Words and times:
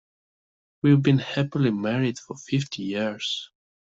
We've 0.81 1.03
been 1.03 1.19
happily 1.19 1.69
married 1.69 2.17
for 2.17 2.35
fifty 2.35 2.81
years. 2.81 3.51